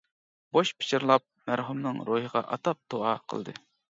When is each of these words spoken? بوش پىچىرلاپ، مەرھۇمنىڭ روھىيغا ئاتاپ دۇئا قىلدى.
بوش 0.55 0.71
پىچىرلاپ، 0.83 1.25
مەرھۇمنىڭ 1.51 2.01
روھىيغا 2.09 2.43
ئاتاپ 2.57 2.83
دۇئا 2.95 3.15
قىلدى. 3.35 3.57